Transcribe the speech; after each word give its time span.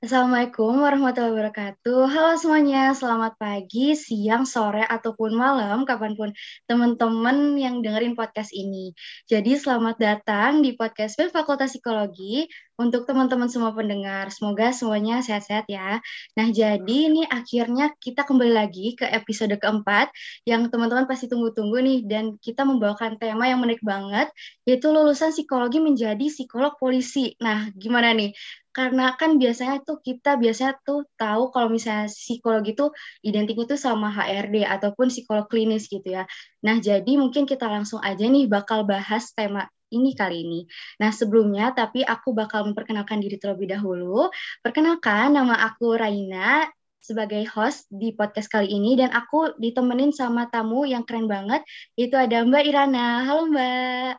Assalamualaikum 0.00 0.80
warahmatullahi 0.80 1.36
wabarakatuh. 1.36 2.08
Halo 2.08 2.32
semuanya, 2.40 2.96
selamat 2.96 3.36
pagi, 3.36 3.92
siang, 3.92 4.48
sore, 4.48 4.80
ataupun 4.80 5.36
malam, 5.36 5.84
kapan 5.84 6.16
pun 6.16 6.32
teman-teman 6.64 7.60
yang 7.60 7.84
dengerin 7.84 8.16
podcast 8.16 8.48
ini. 8.56 8.96
Jadi 9.28 9.60
selamat 9.60 10.00
datang 10.00 10.64
di 10.64 10.72
podcast 10.72 11.20
Fakultas 11.20 11.76
Psikologi 11.76 12.48
untuk 12.80 13.04
teman-teman 13.04 13.52
semua 13.52 13.76
pendengar. 13.76 14.32
Semoga 14.32 14.72
semuanya 14.72 15.20
sehat-sehat 15.20 15.68
ya. 15.68 16.00
Nah 16.32 16.48
jadi 16.48 16.96
ini 17.12 17.28
akhirnya 17.28 17.92
kita 18.00 18.24
kembali 18.24 18.56
lagi 18.56 18.96
ke 18.96 19.04
episode 19.04 19.52
keempat 19.60 20.08
yang 20.48 20.64
teman-teman 20.72 21.04
pasti 21.04 21.28
tunggu-tunggu 21.28 21.76
nih. 21.76 22.08
Dan 22.08 22.40
kita 22.40 22.64
membawakan 22.64 23.20
tema 23.20 23.52
yang 23.52 23.60
menarik 23.60 23.84
banget, 23.84 24.32
yaitu 24.64 24.88
lulusan 24.88 25.28
psikologi 25.28 25.76
menjadi 25.76 26.24
psikolog 26.32 26.72
polisi. 26.80 27.36
Nah 27.36 27.68
gimana 27.76 28.16
nih? 28.16 28.32
Karena 28.80 29.12
kan 29.20 29.36
biasanya 29.36 29.84
tuh 29.84 30.00
kita 30.00 30.40
biasanya 30.40 30.80
tuh 30.80 31.04
tahu 31.20 31.52
kalau 31.52 31.68
misalnya 31.68 32.08
psikologi 32.08 32.72
itu 32.72 32.88
identiknya 33.20 33.76
tuh 33.76 33.76
sama 33.76 34.08
HRD 34.08 34.64
ataupun 34.64 35.12
psikolog 35.12 35.44
klinis 35.52 35.84
gitu 35.92 36.08
ya. 36.08 36.24
Nah, 36.64 36.80
jadi 36.80 37.12
mungkin 37.20 37.44
kita 37.44 37.68
langsung 37.68 38.00
aja 38.00 38.24
nih 38.24 38.48
bakal 38.48 38.88
bahas 38.88 39.36
tema 39.36 39.68
ini 39.92 40.16
kali 40.16 40.48
ini. 40.48 40.60
Nah, 40.96 41.12
sebelumnya 41.12 41.76
tapi 41.76 42.00
aku 42.00 42.32
bakal 42.32 42.72
memperkenalkan 42.72 43.20
diri 43.20 43.36
terlebih 43.36 43.68
dahulu. 43.68 44.32
Perkenalkan, 44.64 45.36
nama 45.36 45.60
aku 45.60 46.00
Raina 46.00 46.64
sebagai 47.04 47.44
host 47.52 47.84
di 47.92 48.16
podcast 48.16 48.48
kali 48.48 48.72
ini 48.72 48.96
dan 48.96 49.12
aku 49.12 49.60
ditemenin 49.60 50.16
sama 50.16 50.48
tamu 50.48 50.88
yang 50.88 51.04
keren 51.04 51.28
banget, 51.28 51.60
itu 52.00 52.16
ada 52.16 52.48
Mbak 52.48 52.64
Irana. 52.64 53.28
Halo 53.28 53.44
Mbak. 53.52 54.12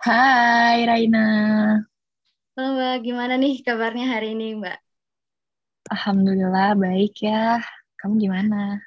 Hai 0.00 0.88
Raina. 0.88 1.26
Halo 2.56 2.72
Mbak, 2.72 3.04
gimana 3.04 3.34
nih 3.36 3.60
kabarnya 3.60 4.16
hari 4.16 4.32
ini 4.32 4.56
Mbak? 4.56 4.80
Alhamdulillah 5.92 6.72
baik 6.72 7.20
ya. 7.20 7.60
Kamu 8.00 8.16
gimana? 8.16 8.80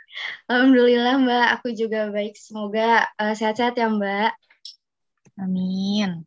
Alhamdulillah 0.50 1.22
Mbak, 1.22 1.48
aku 1.54 1.78
juga 1.78 2.10
baik. 2.10 2.34
Semoga 2.34 3.06
uh, 3.22 3.38
sehat-sehat 3.38 3.78
ya 3.78 3.86
Mbak. 3.94 4.34
Amin. 5.38 6.26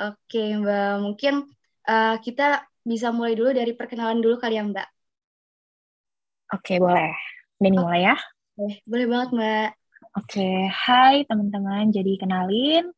Oke 0.00 0.56
Mbak, 0.56 1.04
mungkin 1.04 1.44
uh, 1.84 2.16
kita 2.24 2.64
bisa 2.80 3.12
mulai 3.12 3.36
dulu 3.36 3.52
dari 3.52 3.76
perkenalan 3.76 4.24
dulu 4.24 4.40
kali 4.40 4.56
ya 4.56 4.64
Mbak. 4.64 4.88
Oke, 6.56 6.80
boleh. 6.80 7.12
Oh. 7.60 7.84
mulai 7.84 8.00
ya? 8.08 8.16
Boleh, 8.56 8.80
boleh 8.88 9.06
banget 9.12 9.28
Mbak. 9.36 9.68
Oke, 10.24 10.72
hai 10.72 11.20
teman-teman. 11.28 11.92
Jadi 11.92 12.16
kenalin, 12.16 12.88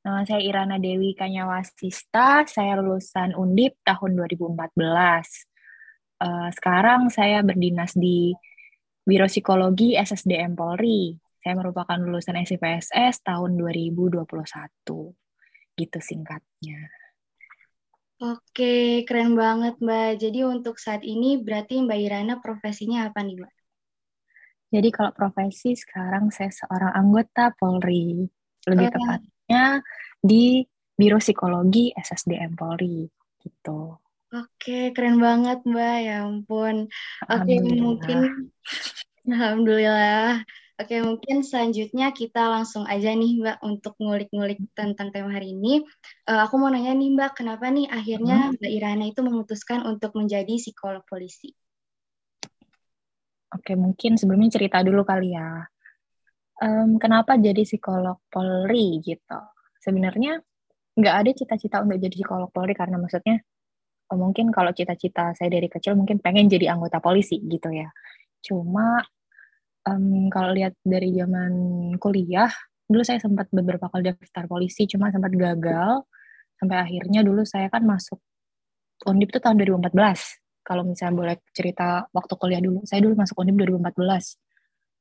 Nama 0.00 0.24
saya 0.24 0.40
Irana 0.40 0.80
Dewi 0.80 1.12
Kanyawasista, 1.12 2.48
saya 2.48 2.80
lulusan 2.80 3.36
Undip 3.36 3.84
tahun 3.84 4.16
2014. 4.16 4.72
Uh, 4.72 4.88
eh, 6.24 6.48
sekarang 6.56 7.12
saya 7.12 7.44
berdinas 7.44 7.92
di 7.92 8.32
Biro 9.04 9.28
Psikologi 9.28 10.00
SSDM 10.00 10.56
Polri. 10.56 11.12
Saya 11.44 11.52
merupakan 11.52 12.00
lulusan 12.00 12.40
SIPSS 12.40 13.28
tahun 13.28 13.60
2021. 13.60 14.24
Gitu 15.76 15.98
singkatnya. 16.00 16.80
Oke, 18.24 19.04
keren 19.04 19.36
banget 19.36 19.76
Mbak. 19.84 20.16
Jadi 20.16 20.48
untuk 20.48 20.80
saat 20.80 21.04
ini 21.04 21.44
berarti 21.44 21.76
Mbak 21.76 22.00
Irana 22.00 22.34
profesinya 22.40 23.04
apa 23.04 23.20
nih 23.20 23.36
Mbak? 23.36 23.54
Jadi 24.80 24.88
kalau 24.96 25.12
profesi 25.12 25.76
sekarang 25.76 26.32
saya 26.32 26.48
seorang 26.48 26.96
anggota 26.96 27.52
Polri. 27.52 28.24
Lebih 28.64 28.88
oh. 28.88 28.92
tepat 28.96 29.20
di 30.20 30.62
Biro 30.94 31.16
Psikologi 31.16 31.90
SSDM 31.96 32.54
Polri 32.54 33.08
gitu. 33.40 33.96
Oke, 34.30 34.94
keren 34.94 35.18
banget 35.18 35.64
Mbak. 35.66 35.96
Ya 36.06 36.16
ampun. 36.22 36.86
Oke, 37.26 37.54
mungkin 37.58 38.18
Alhamdulillah. 39.26 40.44
Oke, 40.80 40.96
mungkin 41.04 41.44
selanjutnya 41.44 42.08
kita 42.14 42.48
langsung 42.48 42.88
aja 42.88 43.12
nih 43.12 43.42
Mbak 43.42 43.58
untuk 43.60 43.98
ngulik-ngulik 44.00 44.60
tentang 44.72 45.12
tema 45.12 45.34
hari 45.34 45.52
ini. 45.52 45.84
Uh, 46.24 46.40
aku 46.46 46.56
mau 46.56 46.72
nanya 46.72 46.94
nih 46.96 47.10
Mbak, 47.12 47.42
kenapa 47.42 47.68
nih 47.68 47.90
akhirnya 47.90 48.48
hmm. 48.48 48.60
Mbak 48.60 48.70
Irana 48.72 49.04
itu 49.10 49.20
memutuskan 49.20 49.84
untuk 49.84 50.16
menjadi 50.16 50.56
psikolog 50.56 51.04
polisi? 51.04 51.52
Oke, 53.50 53.74
mungkin 53.74 54.14
sebelumnya 54.14 54.56
cerita 54.56 54.80
dulu 54.80 55.02
kali 55.02 55.34
ya 55.34 55.66
um, 56.60 57.00
kenapa 57.00 57.40
jadi 57.40 57.64
psikolog 57.64 58.20
Polri 58.28 59.00
gitu. 59.00 59.40
Sebenarnya 59.80 60.38
nggak 60.94 61.14
ada 61.24 61.30
cita-cita 61.32 61.80
untuk 61.80 61.96
jadi 61.96 62.12
psikolog 62.12 62.52
Polri 62.52 62.76
karena 62.76 63.00
maksudnya 63.00 63.40
oh, 64.12 64.18
mungkin 64.20 64.52
kalau 64.52 64.70
cita-cita 64.76 65.32
saya 65.32 65.48
dari 65.48 65.66
kecil 65.72 65.96
mungkin 65.96 66.20
pengen 66.20 66.46
jadi 66.52 66.76
anggota 66.76 67.00
polisi 67.00 67.40
gitu 67.48 67.72
ya. 67.72 67.88
Cuma 68.44 69.00
um, 69.88 70.28
kalau 70.28 70.52
lihat 70.52 70.76
dari 70.84 71.16
zaman 71.16 71.52
kuliah, 71.96 72.52
dulu 72.84 73.02
saya 73.06 73.18
sempat 73.22 73.48
beberapa 73.48 73.88
kali 73.88 74.12
daftar 74.12 74.44
polisi, 74.44 74.84
cuma 74.84 75.08
sempat 75.08 75.32
gagal. 75.32 76.04
Sampai 76.60 76.76
akhirnya 76.76 77.24
dulu 77.24 77.42
saya 77.48 77.72
kan 77.72 77.84
masuk 77.88 78.20
Undip 79.08 79.32
itu 79.32 79.40
tahun 79.40 79.56
2014. 79.64 79.96
Kalau 80.60 80.84
misalnya 80.84 81.14
boleh 81.16 81.36
cerita 81.56 82.04
waktu 82.12 82.34
kuliah 82.36 82.60
dulu, 82.60 82.84
saya 82.84 83.00
dulu 83.00 83.16
masuk 83.16 83.32
Undip 83.40 83.64
2014 83.64 84.36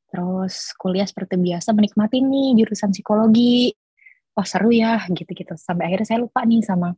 Terus 0.10 0.74
kuliah 0.74 1.06
seperti 1.06 1.38
biasa 1.38 1.70
menikmati 1.72 2.18
nih 2.26 2.58
jurusan 2.58 2.90
psikologi. 2.90 3.70
Wah 4.36 4.48
seru 4.48 4.72
ya 4.74 5.04
gitu-gitu. 5.10 5.54
Sampai 5.60 5.92
akhirnya 5.92 6.08
saya 6.08 6.20
lupa 6.24 6.46
nih 6.46 6.62
sama 6.64 6.94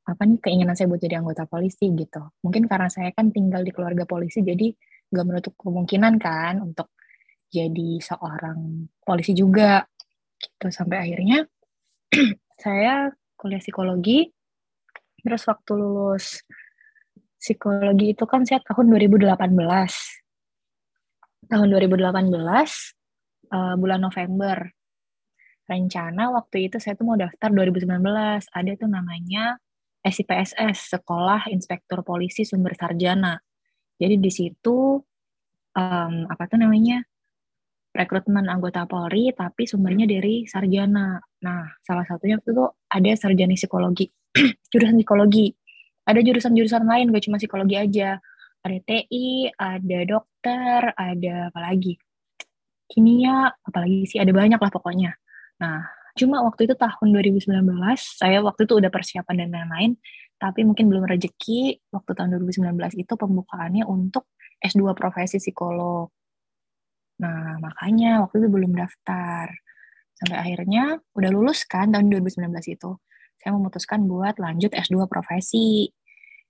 apa 0.00 0.22
nih 0.26 0.40
keinginan 0.42 0.74
saya 0.74 0.90
buat 0.90 1.02
jadi 1.02 1.20
anggota 1.20 1.44
polisi 1.46 1.92
gitu. 1.92 2.22
Mungkin 2.42 2.66
karena 2.66 2.88
saya 2.88 3.12
kan 3.14 3.30
tinggal 3.30 3.62
di 3.62 3.70
keluarga 3.70 4.08
polisi 4.08 4.40
jadi 4.40 4.72
gak 5.10 5.26
menutup 5.26 5.54
kemungkinan 5.58 6.18
kan 6.22 6.62
untuk 6.62 6.94
jadi 7.50 7.98
seorang 8.00 8.90
polisi 9.02 9.36
juga 9.36 9.84
gitu. 10.40 10.66
Sampai 10.72 11.04
akhirnya 11.04 11.44
saya 12.64 13.12
kuliah 13.36 13.60
psikologi. 13.60 14.30
Terus 15.20 15.44
waktu 15.44 15.72
lulus 15.76 16.40
psikologi 17.36 18.12
itu 18.16 18.24
kan 18.24 18.44
saya 18.44 18.60
tahun 18.64 18.88
2018 18.92 19.32
tahun 21.50 21.66
2018 21.72 22.30
uh, 23.50 23.74
bulan 23.80 24.00
November 24.00 24.56
rencana 25.70 26.34
waktu 26.34 26.66
itu 26.66 26.82
saya 26.82 26.98
tuh 26.98 27.06
mau 27.06 27.14
daftar 27.14 27.54
2019 27.54 27.86
ada 28.50 28.72
tuh 28.74 28.90
namanya 28.90 29.54
SIPSS 30.02 30.98
Sekolah 30.98 31.46
Inspektur 31.54 32.02
Polisi 32.02 32.42
Sumber 32.42 32.74
Sarjana. 32.74 33.38
Jadi 34.00 34.16
di 34.18 34.32
situ 34.32 34.98
um, 35.76 36.14
apa 36.26 36.42
tuh 36.50 36.58
namanya 36.58 37.04
rekrutmen 37.90 38.46
anggota 38.48 38.86
Polri 38.86 39.30
tapi 39.36 39.68
sumbernya 39.68 40.08
dari 40.08 40.48
sarjana. 40.48 41.20
Nah 41.44 41.62
salah 41.84 42.06
satunya 42.08 42.40
itu 42.40 42.54
ada 42.90 43.10
sarjana 43.14 43.54
psikologi 43.54 44.08
jurusan 44.72 44.96
psikologi. 44.98 45.52
Ada 46.08 46.24
jurusan-jurusan 46.26 46.84
lain 46.88 47.12
gak 47.12 47.24
cuma 47.28 47.36
psikologi 47.38 47.76
aja. 47.76 48.18
Ada 48.60 48.78
TI, 48.82 49.52
ada 49.56 49.98
dokter, 50.04 50.80
ada 50.96 51.34
apa 51.52 51.60
lagi? 51.60 51.96
Kimia, 52.90 53.46
apalagi 53.62 54.10
sih 54.10 54.18
ada 54.18 54.34
banyak 54.34 54.58
lah 54.58 54.72
pokoknya. 54.72 55.19
Nah, 55.60 55.84
cuma 56.16 56.40
waktu 56.42 56.66
itu 56.66 56.74
tahun 56.74 57.08
2019, 57.12 57.60
saya 58.00 58.40
waktu 58.40 58.64
itu 58.64 58.74
udah 58.80 58.90
persiapan 58.90 59.46
dan 59.46 59.48
lain-lain, 59.52 59.92
tapi 60.40 60.64
mungkin 60.64 60.88
belum 60.88 61.04
rezeki. 61.04 61.84
Waktu 61.92 62.10
tahun 62.16 62.40
2019 62.40 62.96
itu 62.96 63.12
pembukaannya 63.12 63.84
untuk 63.84 64.32
S2 64.60 64.96
profesi 64.96 65.36
psikolog. 65.36 66.08
Nah, 67.20 67.60
makanya 67.60 68.24
waktu 68.24 68.40
itu 68.40 68.48
belum 68.48 68.72
daftar. 68.72 69.52
Sampai 70.16 70.36
akhirnya 70.36 71.00
udah 71.16 71.30
lulus 71.32 71.68
kan 71.68 71.92
tahun 71.92 72.08
2019 72.08 72.48
itu. 72.72 72.96
Saya 73.40 73.56
memutuskan 73.56 74.04
buat 74.04 74.36
lanjut 74.40 74.72
S2 74.72 75.08
profesi 75.08 75.88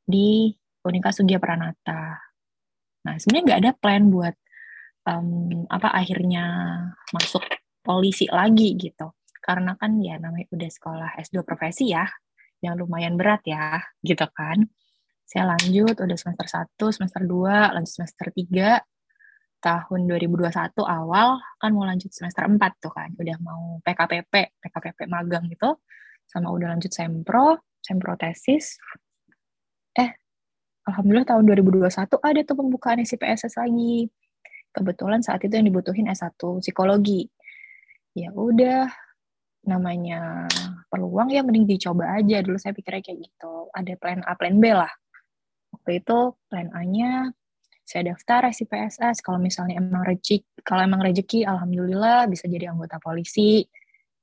di 0.06 0.50
Unika 0.87 1.11
Sugia 1.11 1.38
Pranata. 1.43 2.19
Nah, 3.06 3.14
sebenarnya 3.19 3.44
nggak 3.46 3.61
ada 3.62 3.73
plan 3.75 4.02
buat 4.11 4.34
um, 5.06 5.67
apa 5.70 5.88
akhirnya 5.94 6.44
masuk 7.14 7.43
polisi 7.81 8.29
lagi 8.31 8.77
gitu. 8.77 9.12
Karena 9.41 9.75
kan 9.77 9.97
ya 9.99 10.21
namanya 10.21 10.47
udah 10.53 10.71
sekolah 10.71 11.11
S2 11.21 11.43
profesi 11.43 11.93
ya, 11.93 12.05
yang 12.61 12.77
lumayan 12.77 13.17
berat 13.17 13.43
ya, 13.49 13.81
gitu 14.05 14.29
kan. 14.37 14.69
Saya 15.25 15.49
lanjut 15.56 15.97
udah 15.97 16.17
semester 16.19 16.47
1, 16.47 16.97
semester 16.97 17.23
2, 17.25 17.75
lanjut 17.75 17.93
semester 17.93 18.29
3, 18.35 18.82
tahun 19.61 20.00
2021 20.09 20.73
awal 20.88 21.37
kan 21.61 21.71
mau 21.77 21.85
lanjut 21.85 22.09
semester 22.11 22.49
4 22.49 22.56
tuh 22.81 22.93
kan, 22.93 23.12
udah 23.12 23.37
mau 23.44 23.79
PKPP, 23.85 24.56
PKPP 24.56 25.05
magang 25.06 25.47
gitu, 25.53 25.77
sama 26.25 26.49
udah 26.49 26.73
lanjut 26.75 26.91
sempro, 26.91 27.61
sempro 27.85 28.17
tesis. 28.17 28.81
Eh, 29.94 30.11
Alhamdulillah 30.88 31.29
tahun 31.29 31.44
2021 31.44 31.93
ada 32.25 32.41
tuh 32.43 32.56
pembukaan 32.56 32.99
SIPSS 33.05 33.61
lagi. 33.61 34.09
Kebetulan 34.71 35.21
saat 35.21 35.43
itu 35.44 35.53
yang 35.53 35.67
dibutuhin 35.69 36.09
S1 36.09 36.41
psikologi. 36.62 37.29
Ya 38.14 38.34
udah, 38.34 38.90
namanya 39.64 40.48
peluang 40.88 41.28
ya 41.28 41.44
mending 41.44 41.68
dicoba 41.68 42.16
aja. 42.16 42.40
Dulu 42.40 42.56
saya 42.56 42.72
pikirnya 42.72 43.04
kayak 43.04 43.18
gitu. 43.28 43.68
Ada 43.70 43.92
plan 44.00 44.20
A, 44.24 44.32
plan 44.36 44.56
B 44.56 44.72
lah. 44.72 44.90
waktu 45.70 46.02
itu 46.02 46.34
plan 46.50 46.66
A-nya 46.74 47.30
saya 47.86 48.10
daftar 48.10 48.50
SIPSS 48.50 49.22
kalau 49.22 49.38
misalnya 49.38 49.78
emang 49.78 50.02
rezeki 50.02 50.62
kalau 50.66 50.82
emang 50.82 50.98
rezeki 51.02 51.46
alhamdulillah 51.46 52.26
bisa 52.26 52.46
jadi 52.50 52.70
anggota 52.70 52.98
polisi. 53.02 53.66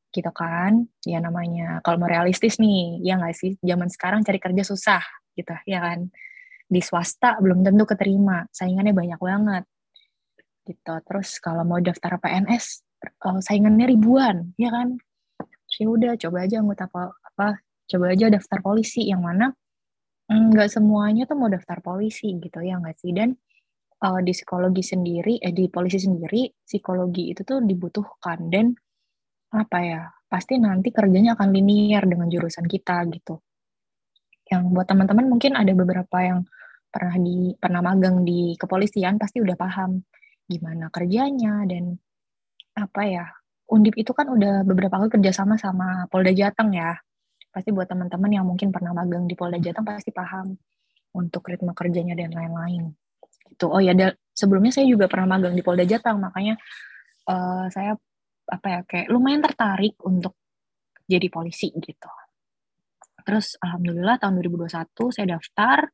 Gitu 0.08 0.32
kan? 0.32 0.88
Ya 1.04 1.20
namanya 1.20 1.84
kalau 1.84 2.00
mau 2.00 2.08
realistis 2.08 2.60
nih 2.60 3.04
ya 3.04 3.20
nggak 3.20 3.36
sih? 3.36 3.52
Zaman 3.60 3.88
sekarang 3.92 4.24
cari 4.24 4.40
kerja 4.40 4.64
susah 4.64 5.04
gitu 5.36 5.52
ya 5.68 5.84
kan? 5.84 6.08
Di 6.68 6.80
swasta 6.84 7.40
belum 7.40 7.64
tentu 7.64 7.84
keterima. 7.84 8.48
Saingannya 8.52 8.96
banyak 8.96 9.20
banget. 9.20 9.64
Gitu. 10.68 10.94
Terus 11.08 11.30
kalau 11.40 11.64
mau 11.64 11.80
daftar 11.80 12.20
PNS 12.20 12.87
uh, 13.26 13.40
saingannya 13.42 13.88
ribuan 13.90 14.54
ya 14.60 14.70
kan? 14.74 14.98
Sih 15.68 15.86
ya 15.86 15.94
udah 15.94 16.14
coba 16.18 16.38
aja 16.48 16.64
anggota 16.64 16.88
apa 16.90 17.60
coba 17.88 18.06
aja 18.12 18.26
daftar 18.32 18.60
polisi 18.64 19.08
yang 19.08 19.24
mana 19.24 19.52
mm, 20.32 20.56
nggak 20.56 20.70
semuanya 20.72 21.24
tuh 21.30 21.38
mau 21.40 21.50
daftar 21.52 21.80
polisi 21.84 22.36
gitu 22.40 22.60
ya 22.64 22.80
nggak 22.80 22.98
sih? 23.00 23.12
Dan 23.14 23.36
uh, 24.04 24.20
di 24.22 24.32
psikologi 24.34 24.84
sendiri 24.86 25.40
eh 25.42 25.54
di 25.54 25.68
polisi 25.72 26.00
sendiri 26.02 26.50
psikologi 26.64 27.34
itu 27.34 27.42
tuh 27.44 27.64
dibutuhkan. 27.64 28.40
Dan 28.50 28.74
apa 29.54 29.78
ya 29.80 30.02
pasti 30.28 30.60
nanti 30.60 30.92
kerjanya 30.92 31.40
akan 31.40 31.50
linear 31.56 32.04
dengan 32.04 32.28
jurusan 32.28 32.68
kita 32.68 33.08
gitu. 33.12 33.40
Yang 34.48 34.62
buat 34.72 34.88
teman-teman 34.88 35.28
mungkin 35.28 35.56
ada 35.60 35.72
beberapa 35.76 36.18
yang 36.24 36.40
pernah 36.88 37.16
di 37.20 37.52
pernah 37.60 37.82
magang 37.84 38.24
di 38.24 38.56
kepolisian 38.56 39.20
pasti 39.20 39.44
udah 39.44 39.60
paham 39.60 40.02
gimana 40.48 40.88
kerjanya 40.88 41.68
dan 41.68 42.00
apa 42.78 43.02
ya 43.04 43.26
Undip 43.68 44.00
itu 44.00 44.16
kan 44.16 44.32
udah 44.32 44.64
beberapa 44.64 44.96
kali 44.96 45.12
kerjasama 45.12 45.60
sama 45.60 46.08
Polda 46.08 46.32
Jateng 46.32 46.72
ya 46.72 46.96
pasti 47.52 47.74
buat 47.74 47.90
teman-teman 47.90 48.32
yang 48.32 48.46
mungkin 48.48 48.72
pernah 48.72 48.94
magang 48.94 49.28
di 49.28 49.36
Polda 49.36 49.60
Jateng 49.60 49.84
pasti 49.84 50.14
paham 50.14 50.56
untuk 51.18 51.44
ritme 51.50 51.74
kerjanya 51.74 52.16
dan 52.16 52.32
lain-lain 52.32 52.94
gitu 53.50 53.68
oh 53.68 53.82
ya 53.82 53.92
sebelumnya 54.32 54.72
saya 54.72 54.88
juga 54.88 55.10
pernah 55.10 55.36
magang 55.36 55.58
di 55.58 55.66
Polda 55.66 55.84
Jateng 55.84 56.22
makanya 56.22 56.56
uh, 57.28 57.68
saya 57.68 57.98
apa 58.48 58.68
ya 58.72 58.80
kayak 58.88 59.08
lumayan 59.12 59.44
tertarik 59.44 60.00
untuk 60.08 60.40
jadi 61.08 61.28
polisi 61.32 61.72
gitu. 61.76 62.12
Terus 63.24 63.60
alhamdulillah 63.60 64.20
tahun 64.20 64.40
2021 64.40 65.16
saya 65.16 65.28
daftar. 65.36 65.92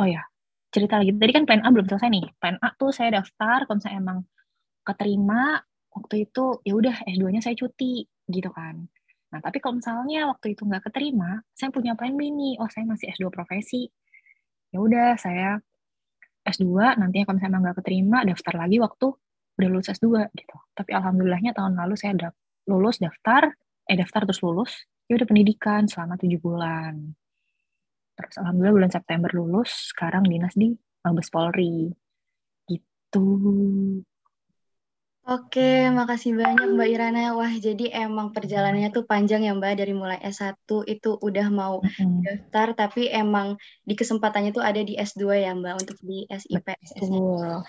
Oh 0.00 0.08
ya, 0.08 0.24
cerita 0.72 0.96
lagi. 1.00 1.12
Tadi 1.12 1.32
kan 1.36 1.44
plan 1.44 1.60
A 1.64 1.68
belum 1.68 1.88
selesai 1.88 2.08
nih. 2.08 2.26
Plan 2.40 2.56
A 2.60 2.72
tuh 2.76 2.92
saya 2.92 3.20
daftar 3.20 3.68
kalau 3.68 3.80
saya 3.80 4.00
emang 4.00 4.24
keterima 4.84 5.60
waktu 5.94 6.26
itu 6.28 6.44
ya 6.66 6.72
udah 6.78 6.96
S2-nya 7.06 7.40
saya 7.42 7.56
cuti 7.58 8.06
gitu 8.30 8.50
kan. 8.54 8.86
Nah, 9.30 9.40
tapi 9.42 9.62
kalau 9.62 9.78
misalnya 9.78 10.26
waktu 10.30 10.58
itu 10.58 10.66
nggak 10.66 10.90
keterima, 10.90 11.42
saya 11.54 11.70
punya 11.70 11.94
plan 11.94 12.14
B 12.18 12.30
nih. 12.34 12.58
Oh, 12.58 12.66
saya 12.66 12.82
masih 12.86 13.14
S2 13.14 13.30
profesi. 13.30 13.86
Ya 14.74 14.78
udah, 14.82 15.14
saya 15.18 15.58
S2, 16.46 16.98
nantinya 16.98 17.24
kalau 17.30 17.36
misalnya 17.38 17.58
nggak 17.70 17.78
keterima, 17.82 18.18
daftar 18.26 18.54
lagi 18.58 18.76
waktu 18.82 19.06
udah 19.60 19.68
lulus 19.70 19.88
S2 19.92 20.30
gitu. 20.34 20.56
Tapi 20.74 20.90
alhamdulillahnya 20.96 21.52
tahun 21.54 21.78
lalu 21.78 21.94
saya 21.94 22.12
da 22.18 22.28
lulus 22.66 22.98
daftar, 22.98 23.54
eh 23.86 23.96
daftar 23.98 24.26
terus 24.26 24.42
lulus, 24.42 24.72
ya 25.06 25.14
udah 25.18 25.26
pendidikan 25.30 25.86
selama 25.86 26.18
tujuh 26.18 26.40
bulan. 26.42 27.14
Terus 28.18 28.34
alhamdulillah 28.40 28.76
bulan 28.82 28.92
September 28.92 29.30
lulus, 29.30 29.94
sekarang 29.94 30.26
dinas 30.26 30.54
di 30.58 30.74
Mabes 31.06 31.30
Polri. 31.30 31.88
Gitu. 32.66 33.26
Oke, 35.28 35.92
makasih 35.92 36.32
banyak 36.32 36.72
Mbak 36.72 36.88
Irana. 36.96 37.36
Wah, 37.36 37.52
jadi 37.52 37.92
emang 38.08 38.32
perjalanannya 38.32 38.88
tuh 38.88 39.04
panjang 39.04 39.44
ya 39.44 39.52
Mbak, 39.52 39.72
dari 39.76 39.92
mulai 39.92 40.16
S1 40.24 40.56
itu 40.88 41.20
udah 41.20 41.46
mau 41.52 41.84
daftar, 42.24 42.72
tapi 42.72 43.12
emang 43.12 43.60
di 43.84 43.94
kesempatannya 43.94 44.56
tuh 44.56 44.64
ada 44.64 44.80
di 44.80 44.96
S2 44.96 45.44
ya 45.44 45.52
Mbak, 45.52 45.74
untuk 45.76 45.98
di 46.00 46.24
SIP. 46.24 46.66
Betul. 46.96 47.62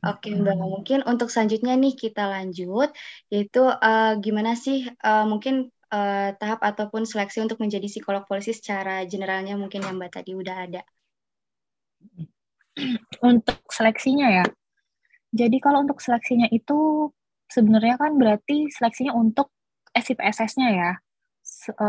Oke 0.00 0.32
Mbak, 0.32 0.56
mungkin 0.56 0.98
untuk 1.04 1.28
selanjutnya 1.28 1.78
nih 1.78 1.92
kita 1.92 2.24
lanjut, 2.26 2.90
yaitu 3.28 3.62
uh, 3.68 4.16
gimana 4.16 4.56
sih 4.56 4.88
uh, 5.04 5.28
mungkin 5.28 5.68
uh, 5.92 6.32
tahap 6.40 6.64
ataupun 6.64 7.04
seleksi 7.04 7.44
untuk 7.44 7.60
menjadi 7.60 7.84
psikolog 7.84 8.24
polisi 8.24 8.56
secara 8.56 9.04
generalnya 9.04 9.60
mungkin 9.60 9.84
yang 9.84 10.00
Mbak 10.00 10.10
tadi 10.20 10.32
udah 10.32 10.56
ada. 10.66 10.82
Untuk 13.20 13.60
seleksinya 13.68 14.40
ya, 14.40 14.44
jadi 15.30 15.56
kalau 15.62 15.86
untuk 15.86 16.02
seleksinya 16.02 16.50
itu 16.50 17.10
sebenarnya 17.50 17.96
kan 17.98 18.14
berarti 18.18 18.70
seleksinya 18.70 19.14
untuk 19.14 19.50
SIPSS-nya 19.90 20.68
ya, 20.70 20.92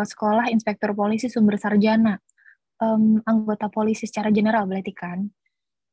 Sekolah 0.05 0.49
Inspektur 0.49 0.93
Polisi 0.97 1.29
Sumber 1.29 1.57
Sarjana, 1.61 2.17
um, 2.81 3.21
anggota 3.25 3.69
polisi 3.69 4.09
secara 4.09 4.33
general 4.33 4.65
berarti 4.65 4.93
kan, 4.93 5.21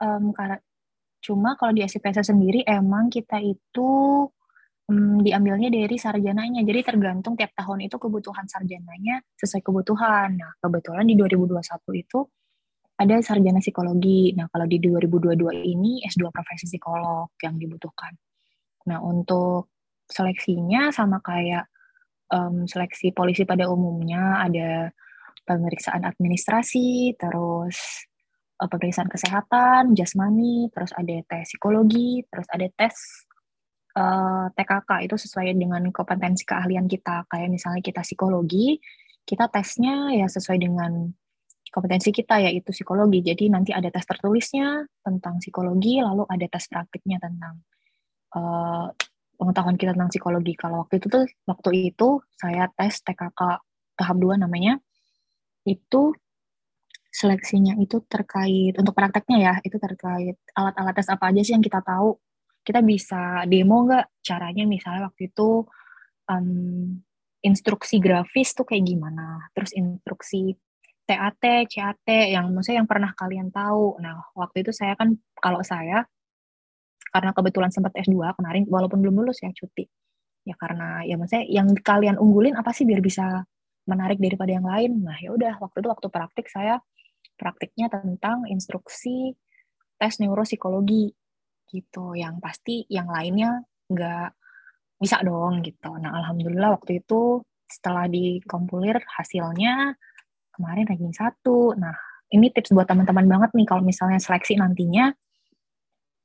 um, 0.01 0.33
karena 0.33 0.57
Cuma 1.19 1.59
kalau 1.59 1.75
di 1.75 1.83
SIPSA 1.83 2.23
sendiri 2.23 2.63
emang 2.63 3.11
kita 3.11 3.43
itu 3.43 3.89
um, 4.87 5.19
diambilnya 5.23 5.69
dari 5.71 5.97
sarjananya. 5.99 6.63
Jadi 6.63 6.81
tergantung 6.87 7.35
tiap 7.35 7.53
tahun 7.59 7.91
itu 7.91 7.97
kebutuhan 7.99 8.47
sarjananya 8.47 9.23
sesuai 9.35 9.63
kebutuhan. 9.67 10.39
Nah, 10.39 10.53
kebetulan 10.63 11.05
di 11.07 11.15
2021 11.19 11.59
itu 11.99 12.19
ada 12.99 13.17
sarjana 13.23 13.63
psikologi. 13.63 14.35
Nah, 14.35 14.51
kalau 14.51 14.67
di 14.67 14.83
2022 14.83 15.55
ini 15.55 16.03
S2 16.03 16.35
profesi 16.35 16.67
psikolog 16.67 17.31
yang 17.39 17.55
dibutuhkan. 17.55 18.11
Nah, 18.91 18.99
untuk 18.99 19.71
seleksinya 20.11 20.91
sama 20.91 21.23
kayak 21.23 21.71
um, 22.35 22.67
seleksi 22.67 23.15
polisi 23.15 23.47
pada 23.47 23.71
umumnya 23.71 24.43
ada 24.43 24.91
pemeriksaan 25.47 26.03
administrasi, 26.03 27.15
terus 27.15 28.09
uh, 28.59 28.67
pemeriksaan 28.67 29.07
kesehatan, 29.07 29.95
jasmani, 29.95 30.67
terus 30.75 30.91
ada 30.93 31.23
tes 31.31 31.55
psikologi, 31.55 32.27
terus 32.27 32.51
ada 32.51 32.67
tes 32.75 32.95
uh, 33.95 34.51
eh, 34.51 34.59
TKK 34.59 34.91
itu 35.07 35.17
sesuai 35.17 35.55
dengan 35.55 35.87
kompetensi 35.95 36.43
keahlian 36.43 36.91
kita. 36.91 37.31
Kayak 37.31 37.49
misalnya 37.55 37.81
kita 37.81 38.03
psikologi, 38.03 38.83
kita 39.23 39.47
tesnya 39.49 40.11
ya 40.13 40.27
sesuai 40.27 40.59
dengan 40.59 41.15
kompetensi 41.69 42.11
kita 42.11 42.41
yaitu 42.43 42.71
psikologi. 42.73 43.21
Jadi 43.25 43.53
nanti 43.53 43.71
ada 43.73 43.89
tes 43.93 44.05
tertulisnya 44.05 44.87
tentang 45.05 45.39
psikologi, 45.41 46.01
lalu 46.01 46.25
ada 46.29 46.47
tes 46.49 46.65
praktiknya 46.69 47.21
tentang 47.21 47.63
uh, 48.37 48.89
pengetahuan 49.39 49.77
kita 49.77 49.93
tentang 49.95 50.11
psikologi. 50.11 50.53
Kalau 50.57 50.85
waktu 50.85 51.01
itu 51.01 51.07
tuh 51.07 51.25
waktu 51.47 51.71
itu 51.95 52.09
saya 52.35 52.67
tes 52.73 53.01
TKK 53.05 53.41
tahap 53.99 54.17
2 54.17 54.41
namanya. 54.41 54.81
Itu 55.67 56.17
seleksinya 57.09 57.75
itu 57.81 58.05
terkait 58.05 58.77
untuk 58.77 58.93
prakteknya 58.93 59.39
ya 59.41 59.55
itu 59.65 59.81
terkait 59.81 60.37
alat-alat 60.53 60.95
tes 60.95 61.09
apa 61.09 61.33
aja 61.33 61.41
sih 61.41 61.57
yang 61.57 61.65
kita 61.65 61.81
tahu 61.81 62.21
kita 62.63 62.85
bisa 62.85 63.49
demo 63.49 63.89
nggak 63.89 64.21
caranya 64.21 64.69
misalnya 64.69 65.09
waktu 65.09 65.33
itu 65.33 65.65
um, 66.29 67.01
instruksi 67.41 67.97
grafis 67.99 68.53
tuh 68.53 68.69
kayak 68.69 68.85
gimana 68.85 69.49
terus 69.57 69.73
instruksi 69.73 70.53
TAT, 71.09 71.45
CAT 71.73 72.09
yang 72.09 72.53
maksudnya 72.53 72.85
yang 72.85 72.91
pernah 72.91 73.17
kalian 73.17 73.49
tahu. 73.49 73.97
Nah, 74.05 74.21
waktu 74.37 74.61
itu 74.61 74.77
saya 74.77 74.93
kan 74.93 75.17
kalau 75.41 75.65
saya 75.65 76.05
karena 77.09 77.33
kebetulan 77.33 77.73
sempat 77.73 77.97
S2 77.97 78.37
kemarin 78.37 78.69
walaupun 78.69 79.01
belum 79.01 79.25
lulus 79.25 79.41
ya 79.41 79.49
cuti. 79.57 79.89
Ya 80.45 80.53
karena 80.61 81.01
ya 81.09 81.17
maksudnya 81.17 81.49
yang 81.49 81.73
kalian 81.81 82.21
unggulin 82.21 82.53
apa 82.61 82.77
sih 82.77 82.85
biar 82.85 83.01
bisa 83.01 83.49
menarik 83.89 84.21
daripada 84.21 84.53
yang 84.53 84.69
lain. 84.69 85.01
Nah, 85.01 85.17
ya 85.17 85.33
udah 85.33 85.57
waktu 85.65 85.81
itu 85.81 85.89
waktu 85.89 86.07
praktik 86.13 86.47
saya 86.53 86.77
praktiknya 87.41 87.89
tentang 87.89 88.45
instruksi 88.51 89.33
tes 89.97 90.21
neuropsikologi 90.21 91.15
gitu 91.69 92.17
yang 92.17 92.43
pasti 92.43 92.85
yang 92.89 93.09
lainnya 93.09 93.63
nggak 93.89 94.31
bisa 94.99 95.23
dong 95.23 95.63
gitu 95.63 95.95
nah 96.01 96.17
alhamdulillah 96.19 96.75
waktu 96.81 97.05
itu 97.05 97.45
setelah 97.69 98.09
dikompulir 98.09 98.99
hasilnya 99.05 99.95
kemarin 100.59 100.85
ranking 100.91 101.15
satu 101.15 101.79
nah 101.79 101.95
ini 102.35 102.51
tips 102.51 102.75
buat 102.75 102.85
teman-teman 102.85 103.25
banget 103.25 103.51
nih 103.55 103.67
kalau 103.71 103.81
misalnya 103.81 104.19
seleksi 104.19 104.59
nantinya 104.59 105.15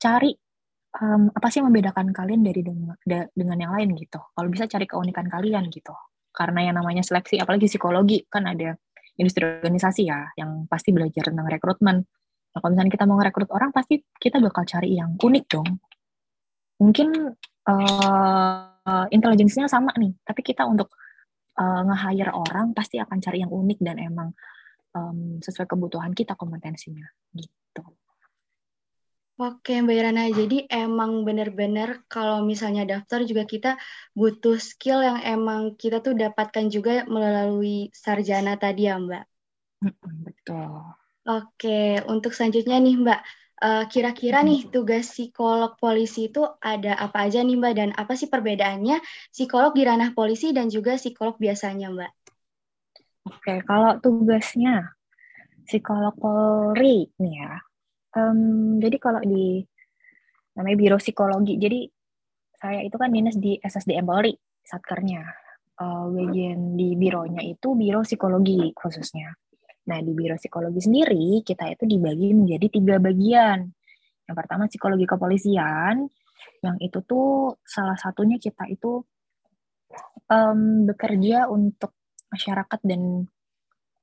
cari 0.01 0.33
um, 0.99 1.31
apa 1.31 1.47
sih 1.47 1.61
yang 1.63 1.71
membedakan 1.71 2.11
kalian 2.11 2.41
dari 2.43 2.65
dengan, 2.65 2.97
dengan 3.31 3.57
yang 3.61 3.71
lain 3.77 3.95
gitu 3.95 4.19
kalau 4.33 4.49
bisa 4.49 4.65
cari 4.67 4.89
keunikan 4.89 5.29
kalian 5.29 5.69
gitu 5.71 5.93
karena 6.33 6.73
yang 6.73 6.75
namanya 6.81 7.05
seleksi 7.05 7.37
apalagi 7.37 7.69
psikologi 7.69 8.25
kan 8.27 8.49
ada 8.49 8.73
industri 9.17 9.45
organisasi 9.45 10.09
ya, 10.09 10.25
yang 10.37 10.65
pasti 10.65 10.89
belajar 10.89 11.29
tentang 11.29 11.45
rekrutmen. 11.45 11.97
Nah, 12.53 12.59
kalau 12.61 12.71
misalnya 12.73 12.93
kita 12.93 13.05
mau 13.09 13.17
ngerekrut 13.21 13.49
orang, 13.53 13.69
pasti 13.73 14.01
kita 14.17 14.37
bakal 14.41 14.65
cari 14.65 14.97
yang 14.97 15.17
unik 15.17 15.45
dong. 15.49 15.69
Mungkin 16.81 17.09
uh, 17.69 19.05
intelijensinya 19.09 19.69
sama 19.69 19.93
nih, 19.97 20.13
tapi 20.25 20.41
kita 20.41 20.65
untuk 20.65 20.93
uh, 21.59 21.81
nge-hire 21.85 22.33
orang 22.33 22.73
pasti 22.73 22.97
akan 22.97 23.17
cari 23.21 23.41
yang 23.43 23.51
unik 23.51 23.79
dan 23.81 23.97
emang 23.99 24.29
um, 24.93 25.41
sesuai 25.41 25.67
kebutuhan 25.67 26.13
kita 26.13 26.37
kompetensinya 26.37 27.05
gitu. 27.33 27.83
Oke, 29.33 29.81
Mbak 29.81 29.97
Irana. 29.97 30.29
Jadi 30.29 30.69
emang 30.69 31.25
benar-benar 31.25 32.05
kalau 32.05 32.45
misalnya 32.45 32.85
daftar 32.85 33.25
juga 33.25 33.49
kita 33.49 33.71
butuh 34.13 34.61
skill 34.61 35.01
yang 35.01 35.25
emang 35.25 35.73
kita 35.73 36.05
tuh 36.05 36.13
dapatkan 36.13 36.69
juga 36.69 37.01
melalui 37.09 37.89
sarjana 37.97 38.53
tadi 38.61 38.85
ya, 38.85 39.01
Mbak? 39.01 39.23
Betul. 40.29 40.85
Oke, 41.25 42.03
untuk 42.05 42.35
selanjutnya 42.37 42.77
nih 42.77 42.93
Mbak, 42.99 43.21
uh, 43.63 43.83
kira-kira 43.87 44.43
nih 44.43 44.67
tugas 44.67 45.07
psikolog 45.07 45.79
polisi 45.79 46.27
itu 46.27 46.43
ada 46.59 46.99
apa 46.99 47.25
aja 47.25 47.39
nih 47.39 47.55
Mbak 47.55 47.73
dan 47.73 47.89
apa 47.95 48.13
sih 48.19 48.27
perbedaannya 48.27 48.99
psikolog 49.31 49.71
di 49.71 49.87
ranah 49.87 50.11
polisi 50.11 50.51
dan 50.51 50.67
juga 50.67 50.99
psikolog 50.99 51.39
biasanya 51.39 51.87
Mbak? 51.89 52.11
Oke, 53.31 53.63
kalau 53.63 54.03
tugasnya 54.03 54.91
psikolog 55.63 56.11
Polri 56.19 57.07
nih 57.23 57.35
ya. 57.39 57.55
Um, 58.13 58.77
jadi 58.83 58.97
kalau 58.99 59.23
di 59.23 59.63
namanya 60.53 60.77
Biro 60.77 60.97
Psikologi, 61.01 61.57
jadi 61.57 61.87
saya 62.53 62.85
itu 62.85 62.93
kan 62.99 63.09
dinas 63.09 63.39
di 63.39 63.57
SSDM 63.57 64.05
Polri, 64.05 64.35
satkernya. 64.61 65.23
Uh, 65.73 66.05
bagian 66.13 66.77
di 66.77 66.93
bironya 66.93 67.41
itu 67.41 67.73
Biro 67.73 68.05
Psikologi 68.05 68.69
khususnya. 68.77 69.33
Nah, 69.83 69.99
di 69.99 70.11
Biro 70.15 70.39
Psikologi 70.39 70.79
sendiri, 70.79 71.43
kita 71.43 71.67
itu 71.67 71.83
dibagi 71.83 72.31
menjadi 72.31 72.67
tiga 72.71 72.95
bagian. 73.03 73.67
Yang 74.23 74.35
pertama, 74.39 74.71
psikologi 74.71 75.03
kepolisian, 75.03 76.07
yang 76.63 76.75
itu 76.79 77.03
tuh 77.03 77.59
salah 77.67 77.99
satunya 77.99 78.39
kita 78.39 78.63
itu 78.71 79.03
um, 80.31 80.87
bekerja 80.87 81.51
untuk 81.51 81.91
masyarakat 82.31 82.79
dan 82.87 83.27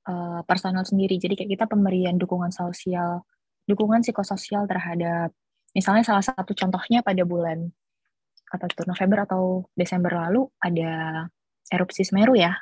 uh, 0.06 0.40
personal 0.44 0.84
sendiri. 0.84 1.16
Jadi 1.16 1.34
kayak 1.40 1.50
kita 1.56 1.64
pemberian 1.64 2.20
dukungan 2.20 2.52
sosial, 2.52 3.24
dukungan 3.64 4.04
psikososial 4.04 4.68
terhadap, 4.68 5.32
misalnya 5.72 6.04
salah 6.04 6.24
satu 6.24 6.52
contohnya 6.52 7.00
pada 7.00 7.24
bulan 7.24 7.72
apa 8.50 8.66
itu 8.66 8.82
November 8.82 9.18
atau 9.30 9.62
Desember 9.78 10.10
lalu 10.10 10.50
ada 10.58 11.24
erupsi 11.70 12.02
Semeru 12.02 12.34
ya. 12.34 12.52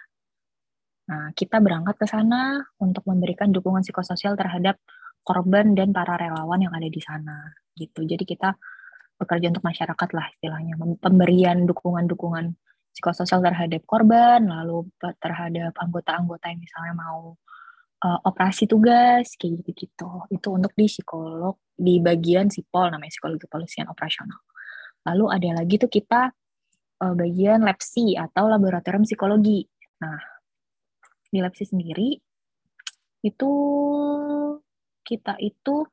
Nah, 1.09 1.33
kita 1.33 1.65
berangkat 1.65 1.97
ke 1.97 2.07
sana 2.07 2.61
untuk 2.85 3.09
memberikan 3.09 3.49
dukungan 3.49 3.81
psikososial 3.81 4.37
terhadap 4.37 4.77
korban 5.25 5.73
dan 5.73 5.93
para 5.93 6.21
relawan 6.21 6.61
yang 6.61 6.73
ada 6.77 6.88
di 6.88 7.00
sana 7.00 7.53
gitu. 7.77 8.05
Jadi 8.05 8.29
kita 8.29 8.53
bekerja 9.19 9.50
untuk 9.50 9.65
masyarakat 9.67 10.09
lah 10.15 10.27
istilahnya, 10.37 10.75
pemberian 11.00 11.65
dukungan-dukungan 11.65 12.55
psikososial 12.93 13.41
terhadap 13.43 13.83
korban, 13.88 14.47
lalu 14.47 14.87
terhadap 15.19 15.75
anggota-anggota 15.75 16.50
yang 16.53 16.61
misalnya 16.61 16.95
mau 16.95 17.35
uh, 18.05 18.19
operasi 18.29 18.71
tugas 18.71 19.35
kayak 19.35 19.65
gitu-gitu. 19.65 20.29
Itu 20.31 20.49
untuk 20.55 20.73
di 20.77 20.87
psikolog 20.87 21.59
di 21.73 21.99
bagian 21.99 22.53
sipol 22.53 22.93
namanya 22.93 23.11
psikologi 23.11 23.49
kepolisian 23.49 23.88
operasional. 23.91 24.38
Lalu 25.09 25.25
ada 25.35 25.49
lagi 25.62 25.75
tuh 25.81 25.91
kita 25.91 26.31
uh, 27.03 27.15
bagian 27.15 27.65
labsi 27.65 28.15
atau 28.15 28.47
laboratorium 28.50 29.03
psikologi. 29.03 29.67
Nah, 29.99 30.38
di 31.29 31.39
labsi 31.45 31.65
sendiri 31.69 32.17
itu 33.25 33.53
kita 35.03 35.35
itu 35.41 35.85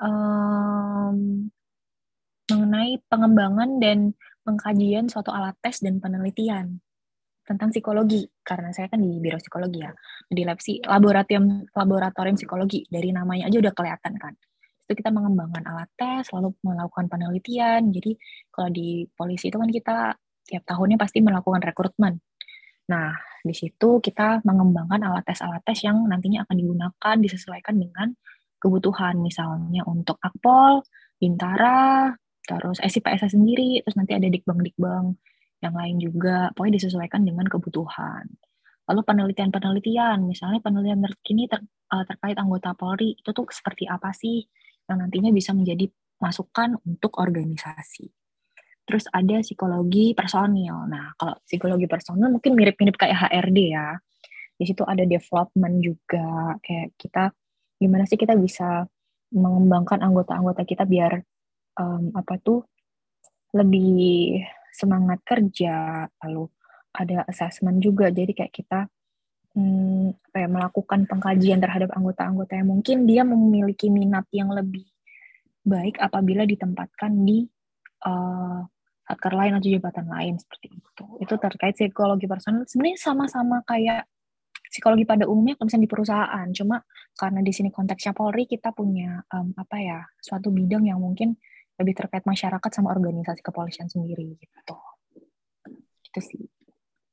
um, 0.00 1.48
mengenai 2.50 2.98
pengembangan 3.06 3.78
dan 3.78 3.98
pengkajian 4.42 5.06
suatu 5.06 5.30
alat 5.30 5.54
tes 5.62 5.82
dan 5.82 6.02
penelitian 6.02 6.82
tentang 7.46 7.70
psikologi. 7.74 8.26
Karena 8.42 8.70
saya 8.70 8.90
kan 8.90 9.02
di 9.02 9.18
biro 9.18 9.38
psikologi 9.38 9.82
ya. 9.82 9.90
Di 10.26 10.42
lab 10.46 10.58
laboratorium 10.62 11.70
laboratorium 11.74 12.36
psikologi. 12.38 12.86
Dari 12.86 13.10
namanya 13.10 13.50
aja 13.50 13.58
udah 13.58 13.74
kelihatan 13.74 14.14
kan. 14.18 14.34
Itu 14.86 14.92
kita 14.98 15.10
mengembangkan 15.14 15.62
alat 15.66 15.90
tes 15.94 16.30
lalu 16.34 16.54
melakukan 16.66 17.06
penelitian. 17.06 17.90
Jadi 17.94 18.14
kalau 18.50 18.70
di 18.70 19.06
polisi 19.14 19.50
itu 19.50 19.58
kan 19.58 19.70
kita 19.70 19.96
tiap 20.46 20.62
tahunnya 20.66 20.98
pasti 20.98 21.22
melakukan 21.22 21.62
rekrutmen 21.62 22.18
nah 22.90 23.14
di 23.40 23.54
situ 23.54 24.02
kita 24.02 24.42
mengembangkan 24.42 25.00
alat 25.06 25.24
tes 25.24 25.40
alat 25.40 25.62
tes 25.62 25.78
yang 25.86 26.02
nantinya 26.10 26.44
akan 26.44 26.56
digunakan 26.58 27.16
disesuaikan 27.22 27.78
dengan 27.78 28.12
kebutuhan 28.60 29.22
misalnya 29.22 29.86
untuk 29.86 30.18
akpol 30.20 30.84
bintara 31.16 32.12
terus 32.50 32.82
SIPSA 32.82 33.30
sendiri, 33.30 33.78
terus 33.84 33.94
nanti 33.94 34.18
ada 34.18 34.26
dikbang-dikbang 34.26 35.14
yang 35.62 35.74
lain 35.76 35.96
juga, 36.02 36.50
pokoknya 36.56 36.82
disesuaikan 36.82 37.22
dengan 37.22 37.46
kebutuhan. 37.46 38.26
Lalu 38.90 39.00
penelitian-penelitian, 39.06 40.26
misalnya 40.26 40.58
penelitian 40.58 41.04
terkini 41.04 41.46
ter, 41.46 41.62
uh, 41.94 42.02
terkait 42.02 42.34
anggota 42.34 42.74
Polri, 42.74 43.14
itu 43.14 43.30
tuh 43.30 43.46
seperti 43.52 43.86
apa 43.86 44.10
sih 44.10 44.42
yang 44.90 44.98
nantinya 44.98 45.30
bisa 45.30 45.54
menjadi 45.54 45.86
masukan 46.18 46.74
untuk 46.82 47.14
organisasi. 47.22 48.10
Terus 48.90 49.06
ada 49.14 49.38
psikologi 49.38 50.18
personil. 50.18 50.90
Nah, 50.90 51.14
kalau 51.14 51.38
psikologi 51.46 51.86
personil 51.86 52.26
mungkin 52.26 52.58
mirip-mirip 52.58 52.98
kayak 52.98 53.30
HRD 53.30 53.58
ya. 53.70 53.94
Di 54.58 54.66
situ 54.66 54.82
ada 54.82 55.06
development 55.06 55.78
juga, 55.78 56.58
kayak 56.58 56.98
kita 56.98 57.30
gimana 57.78 58.04
sih 58.04 58.18
kita 58.18 58.34
bisa 58.34 58.84
mengembangkan 59.30 60.02
anggota-anggota 60.02 60.66
kita 60.66 60.84
biar 60.84 61.22
um, 61.78 62.10
apa 62.18 62.34
tuh 62.42 62.66
lebih 63.54 64.42
semangat 64.74 65.22
kerja 65.22 66.04
lalu 66.26 66.50
ada 66.90 67.22
assessment 67.30 67.78
juga 67.78 68.10
jadi 68.10 68.30
kayak 68.34 68.52
kita 68.52 68.90
hmm, 69.54 70.34
ya, 70.34 70.48
melakukan 70.50 71.06
pengkajian 71.06 71.62
terhadap 71.62 71.94
anggota-anggota 71.94 72.58
yang 72.58 72.68
mungkin 72.68 73.06
dia 73.06 73.22
memiliki 73.22 73.86
minat 73.88 74.26
yang 74.34 74.50
lebih 74.50 74.86
baik 75.62 75.96
apabila 76.02 76.42
ditempatkan 76.42 77.22
di 77.22 77.46
uh, 78.06 78.60
satker 79.10 79.34
lain 79.34 79.58
atau 79.58 79.66
jabatan 79.66 80.06
lain 80.06 80.34
seperti 80.38 80.70
itu 80.70 81.04
itu 81.18 81.34
terkait 81.34 81.74
psikologi 81.74 82.30
personal 82.30 82.62
sebenarnya 82.70 82.98
sama-sama 83.02 83.66
kayak 83.66 84.06
psikologi 84.70 85.02
pada 85.02 85.26
umumnya 85.26 85.58
kalau 85.58 85.66
misalnya 85.66 85.84
di 85.84 85.92
perusahaan 85.92 86.46
cuma 86.54 86.76
karena 87.18 87.40
di 87.42 87.50
sini 87.50 87.74
konteksnya 87.74 88.14
Polri 88.14 88.46
kita 88.46 88.70
punya 88.70 89.18
um, 89.34 89.50
apa 89.58 89.76
ya 89.82 89.98
suatu 90.22 90.54
bidang 90.54 90.86
yang 90.86 91.02
mungkin 91.02 91.34
lebih 91.80 91.96
terkait 91.96 92.22
masyarakat 92.28 92.70
sama 92.70 92.92
organisasi 92.92 93.40
kepolisian 93.40 93.88
sendiri 93.88 94.36
gitu. 94.36 94.76
Itu 96.04 96.20
sih. 96.20 96.44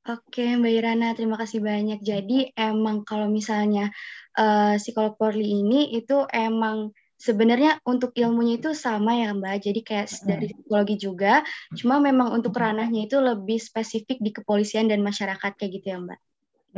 Oke, 0.08 0.56
Mbak 0.56 0.72
Irana, 0.72 1.08
terima 1.12 1.36
kasih 1.36 1.60
banyak. 1.60 2.00
Jadi 2.00 2.52
emang 2.56 3.04
kalau 3.04 3.28
misalnya 3.28 3.92
uh, 4.40 4.76
psikolog 4.80 5.16
Polri 5.20 5.44
ini 5.44 5.92
itu 5.92 6.24
emang 6.32 6.96
sebenarnya 7.18 7.82
untuk 7.82 8.14
ilmunya 8.14 8.62
itu 8.62 8.70
sama 8.72 9.18
ya 9.18 9.34
Mbak. 9.34 9.56
Jadi 9.58 9.80
kayak 9.82 10.06
dari 10.22 10.46
psikologi 10.54 10.96
juga, 10.96 11.42
cuma 11.74 11.98
memang 11.98 12.30
untuk 12.30 12.54
ranahnya 12.54 13.10
itu 13.10 13.18
lebih 13.18 13.58
spesifik 13.58 14.22
di 14.22 14.30
kepolisian 14.30 14.86
dan 14.86 15.02
masyarakat 15.02 15.52
kayak 15.58 15.72
gitu 15.82 15.86
ya 15.92 15.98
Mbak. 15.98 16.20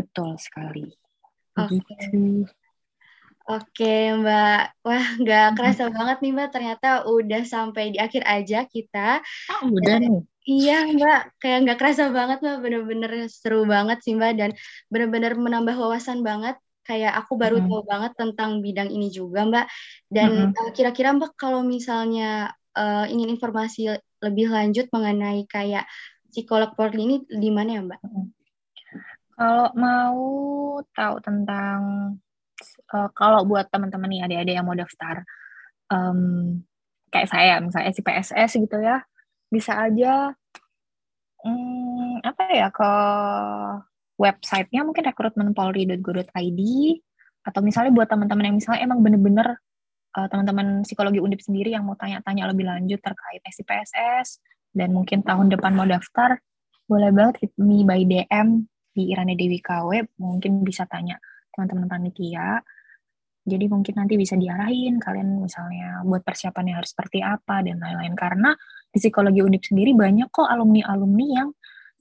Betul 0.01 0.41
sekali. 0.41 0.89
Oke. 1.61 1.79
Okay. 1.85 2.49
Oke 3.51 4.15
Mbak, 4.15 4.63
wah 4.87 5.07
nggak 5.19 5.47
kerasa 5.59 5.91
banget 5.91 6.23
nih 6.23 6.33
Mbak, 6.39 6.49
ternyata 6.55 6.89
udah 7.03 7.43
sampai 7.43 7.91
di 7.91 7.99
akhir 7.99 8.23
aja 8.23 8.63
kita. 8.63 9.19
Oh, 9.59 9.75
udah 9.75 9.97
nih. 9.99 10.23
Iya 10.47 10.87
Mbak, 10.87 11.21
kayak 11.43 11.59
nggak 11.67 11.79
kerasa 11.83 12.15
banget 12.15 12.39
Mbak, 12.47 12.57
bener-bener 12.63 13.13
seru 13.27 13.67
banget 13.67 14.07
sih 14.07 14.15
Mbak, 14.15 14.33
dan 14.39 14.51
bener-bener 14.87 15.35
menambah 15.35 15.75
wawasan 15.75 16.23
banget. 16.23 16.63
Kayak 16.85 17.13
aku 17.25 17.37
baru 17.37 17.61
mm 17.61 17.65
-hmm. 17.67 17.73
tahu 17.73 17.83
banget 17.87 18.13
tentang 18.17 18.51
bidang 18.65 18.91
ini 18.91 19.09
juga 19.13 19.47
Mbak. 19.47 19.67
Dan 20.11 20.31
mm 20.31 20.47
-hmm. 20.53 20.73
kira-kira 20.75 21.15
Mbak 21.15 21.33
kalau 21.37 21.61
misalnya 21.63 22.53
uh, 22.77 23.07
ingin 23.07 23.31
informasi 23.31 23.95
lebih 24.21 24.53
lanjut 24.53 24.87
mengenai 24.93 25.45
kayak 25.49 25.89
psikolog 26.31 26.73
Polri 26.79 27.03
ini 27.05 27.17
di 27.27 27.51
mana 27.51 27.71
ya 27.79 27.83
Mbak? 27.85 28.01
Kalau 29.41 29.69
mau 29.73 30.21
tahu 30.93 31.17
tentang 31.25 31.81
uh, 32.93 33.09
kalau 33.17 33.43
buat 33.49 33.69
teman-teman 33.73 34.11
nih 34.13 34.23
adik-adik 34.29 34.55
yang 34.57 34.67
mau 34.69 34.77
daftar 34.77 35.25
um, 35.91 36.61
kayak 37.11 37.29
saya 37.29 37.59
misalnya 37.59 37.91
SPSS 37.91 38.51
gitu 38.63 38.79
ya 38.79 39.03
bisa 39.51 39.75
aja 39.75 40.31
um, 41.43 42.23
apa 42.23 42.43
ya 42.55 42.69
ke 42.71 42.93
websitenya 44.21 44.85
mungkin 44.85 45.09
rekrutmenpolri.go.id 45.09 46.61
atau 47.41 47.61
misalnya 47.65 47.91
buat 47.97 48.09
teman-teman 48.13 48.53
yang 48.53 48.57
misalnya 48.61 48.81
emang 48.85 49.01
bener-bener 49.01 49.57
uh, 50.21 50.29
teman-teman 50.29 50.85
psikologi 50.85 51.25
undip 51.25 51.41
sendiri 51.41 51.73
yang 51.73 51.89
mau 51.89 51.97
tanya-tanya 51.97 52.53
lebih 52.53 52.69
lanjut 52.69 53.01
terkait 53.01 53.41
SPSS 53.49 54.45
dan 54.77 54.93
mungkin 54.93 55.25
tahun 55.25 55.49
depan 55.49 55.73
mau 55.73 55.89
daftar 55.89 56.37
boleh 56.85 57.11
banget 57.17 57.49
hit 57.49 57.53
me 57.57 57.87
by 57.87 58.05
DM 58.05 58.69
di 58.93 59.15
Irani 59.15 59.39
Dewi 59.39 59.63
KW 59.63 60.21
mungkin 60.21 60.67
bisa 60.67 60.85
tanya 60.85 61.17
teman-teman 61.55 61.87
panitia. 61.87 62.61
Jadi 63.41 63.73
mungkin 63.73 63.95
nanti 63.97 64.21
bisa 64.21 64.37
diarahin 64.37 65.01
kalian 65.01 65.41
misalnya 65.41 66.05
buat 66.05 66.21
persiapannya 66.21 66.77
harus 66.77 66.93
seperti 66.93 67.25
apa 67.25 67.65
dan 67.65 67.81
lain-lain. 67.81 68.13
Karena 68.13 68.53
di 68.91 68.99
psikologi 69.01 69.41
undip 69.41 69.65
sendiri 69.65 69.97
banyak 69.97 70.29
kok 70.29 70.45
alumni-alumni 70.45 71.27
yang 71.31 71.49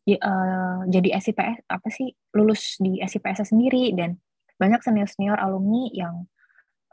uh, 0.08 0.86
jadi 0.88 1.20
SIPS 1.20 1.68
apa 1.68 1.88
sih 1.92 2.12
lulus 2.36 2.78
di 2.80 3.02
SIPS 3.04 3.52
sendiri 3.52 3.92
dan 3.94 4.16
banyak 4.60 4.84
senior-senior 4.84 5.40
alumni 5.40 5.88
yang 5.96 6.28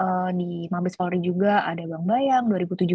uh, 0.01 0.31
di 0.33 0.71
Mabes 0.71 0.95
Polri 0.95 1.19
juga 1.21 1.67
ada 1.67 1.83
Bang 1.85 2.07
Bayang 2.07 2.47
2017, 2.49 2.95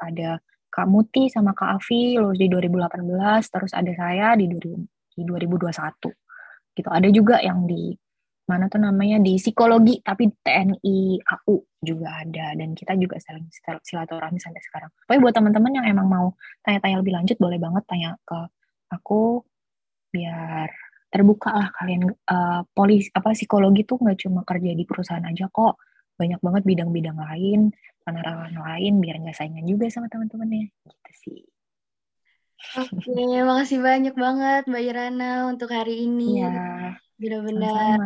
ada 0.00 0.40
Kak 0.70 0.86
Muti 0.86 1.28
sama 1.28 1.52
Kak 1.52 1.82
Afi 1.82 2.16
lulus 2.16 2.38
di 2.38 2.46
2018, 2.48 3.52
terus 3.52 3.72
ada 3.74 3.92
saya 3.92 4.38
di, 4.38 4.46
di 4.48 5.22
2021. 5.22 6.10
Gitu. 6.72 6.88
Ada 6.88 7.08
juga 7.12 7.42
yang 7.42 7.66
di 7.66 7.92
mana 8.48 8.66
tuh 8.66 8.82
namanya 8.82 9.22
di 9.22 9.38
psikologi 9.38 10.02
tapi 10.02 10.26
TNI 10.26 11.22
AU 11.22 11.54
juga 11.86 12.18
ada 12.18 12.50
dan 12.58 12.74
kita 12.74 12.98
juga 12.98 13.22
saling 13.22 13.46
silaturahmi 13.78 14.42
sampai 14.42 14.58
sekarang. 14.58 14.90
Pokoknya 15.06 15.20
buat 15.22 15.34
teman-teman 15.38 15.72
yang 15.78 15.86
emang 15.86 16.08
mau 16.10 16.26
tanya-tanya 16.66 16.98
lebih 16.98 17.14
lanjut 17.14 17.36
boleh 17.38 17.58
banget 17.62 17.84
tanya 17.86 18.10
ke 18.26 18.38
aku 18.90 19.46
biar 20.10 20.68
terbuka 21.10 21.50
lah 21.50 21.68
kalian 21.74 22.10
uh, 22.10 22.62
polis 22.70 23.10
apa 23.10 23.34
psikologi 23.34 23.82
tuh 23.82 23.98
nggak 23.98 24.26
cuma 24.26 24.46
kerja 24.46 24.70
di 24.74 24.84
perusahaan 24.86 25.26
aja 25.26 25.50
kok 25.50 25.78
banyak 26.14 26.38
banget 26.38 26.62
bidang-bidang 26.66 27.18
lain 27.18 27.74
penerangan 28.04 28.54
lain 28.54 28.92
biar 29.02 29.16
nggak 29.22 29.36
saingan 29.38 29.66
juga 29.66 29.90
sama 29.90 30.06
teman-temannya 30.10 30.68
gitu 30.68 31.12
sih. 31.16 31.42
Oke, 32.76 33.16
makasih 33.40 33.80
banyak 33.80 34.14
banget 34.14 34.62
Mbak 34.68 34.82
Irana 34.84 35.48
untuk 35.48 35.72
hari 35.72 36.04
ini. 36.04 36.44
Iya. 36.44 37.00
Benar-benar 37.20 38.00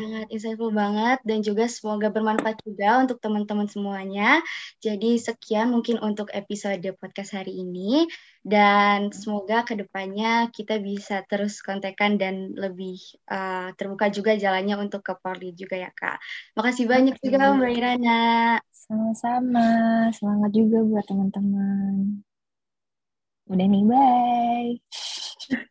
sangat 0.00 0.26
insightful 0.32 0.72
banget 0.72 1.18
dan 1.26 1.38
juga 1.44 1.68
semoga 1.68 2.08
bermanfaat 2.08 2.62
juga 2.64 3.02
untuk 3.04 3.18
teman-teman 3.20 3.68
semuanya. 3.68 4.40
Jadi 4.80 5.20
sekian 5.20 5.68
mungkin 5.68 6.00
untuk 6.00 6.32
episode 6.32 6.82
podcast 6.96 7.36
hari 7.36 7.52
ini 7.60 8.08
dan 8.40 9.12
semoga 9.12 9.66
ke 9.68 9.76
depannya 9.76 10.48
kita 10.54 10.80
bisa 10.80 11.20
terus 11.28 11.60
kontekan 11.60 12.16
dan 12.16 12.56
lebih 12.56 12.96
uh, 13.28 13.74
terbuka 13.76 14.08
juga 14.08 14.38
jalannya 14.38 14.80
untuk 14.80 15.04
ke 15.04 15.12
Polri 15.20 15.52
juga 15.52 15.76
ya 15.76 15.90
Kak. 15.92 16.22
Makasih 16.56 16.88
banyak 16.88 17.20
juga 17.20 17.52
Mbak 17.52 17.72
Irana. 17.76 18.22
Sama-sama, 18.72 19.68
semangat 20.16 20.50
juga 20.56 20.82
buat 20.82 21.04
teman-teman. 21.06 22.24
Udah 23.50 23.66
nih, 23.66 23.82
bye. 23.82 25.70